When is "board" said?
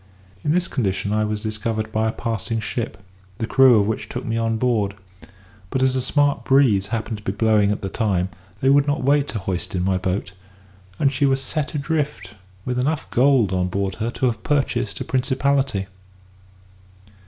4.57-4.95, 13.67-13.93